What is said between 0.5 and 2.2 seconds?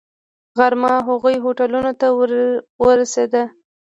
غرمه هغو هوټلونو ته